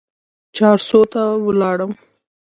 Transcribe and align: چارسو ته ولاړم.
چارسو 0.55 0.99
ته 1.11 1.21
ولاړم. 1.45 1.91